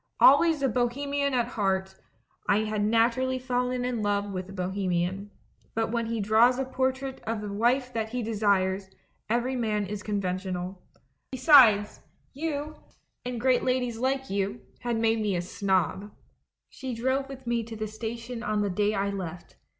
Always 0.19 0.63
a 0.63 0.67
bo 0.67 0.87
hemian 0.89 1.33
at 1.33 1.49
heart, 1.49 1.93
I 2.49 2.63
had 2.63 2.83
naturally 2.83 3.37
fallen 3.37 3.85
in 3.85 4.01
love 4.01 4.31
with 4.33 4.49
a 4.49 4.51
bohemian; 4.51 5.29
but 5.75 5.91
when 5.91 6.07
he 6.07 6.19
draws 6.19 6.57
a 6.57 6.65
portrait 6.65 7.21
of 7.27 7.39
the 7.39 7.53
wife 7.53 7.93
that 7.93 8.09
he 8.09 8.23
desires, 8.23 8.89
every 9.29 9.55
man 9.55 9.85
is 9.85 10.01
conven 10.01 10.41
tional. 10.41 10.77
Besides, 11.31 11.99
you, 12.33 12.77
and 13.23 13.39
great 13.39 13.61
ladies 13.63 13.99
like 13.99 14.27
you, 14.31 14.61
had 14.79 14.97
made 14.97 15.21
me 15.21 15.35
a 15.35 15.41
snob. 15.43 16.11
She 16.67 16.95
drove 16.95 17.29
with 17.29 17.45
me 17.45 17.61
to 17.63 17.75
the 17.75 17.87
station 17.87 18.41
on 18.41 18.63
the 18.63 18.71
day 18.71 18.95
I 18.95 19.11
left. 19.11 19.55